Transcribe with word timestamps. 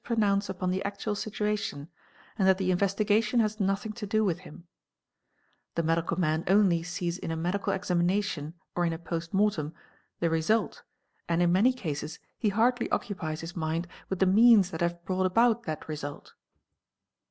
pronounce_ 0.03 0.47
upon 0.49 0.71
the 0.71 0.83
actual 0.83 1.13
situation 1.13 1.87
and 2.35 2.47
that 2.47 2.57
the 2.57 2.71
investigation 2.71 3.39
has 3.39 3.59
nothing 3.59 3.93
to 3.93 4.07
do 4.07 4.27
x 4.27 4.31
WwW 4.31 4.31
ith 4.31 4.39
him 4.45 4.53
"86; 4.55 4.65
the 5.75 5.83
medical 5.83 6.19
man 6.19 6.43
only 6.47 6.81
sees 6.81 7.19
in 7.19 7.29
a 7.29 7.35
medical 7.35 7.71
examination 7.71 8.55
or 8.73 8.83
in 8.83 8.97
& 8.97 9.03
post 9.03 9.31
mortem, 9.31 9.75
the 10.19 10.31
result 10.31 10.81
and, 11.29 11.39
in 11.43 11.51
many 11.51 11.71
cases, 11.71 12.17
he 12.39 12.49
hardly 12.49 12.89
occupies 12.89 13.41
his 13.41 13.55
mind 13.55 13.87
with 14.09 14.17
the 14.17 14.25
means 14.25 14.71
that 14.71 14.81
have 14.81 15.05
brought 15.05 15.27
about 15.27 15.65
that 15.65 15.87
result. 15.87 16.33
158 16.33 16.33
THE 16.33 16.39
EXPERT 16.39 16.39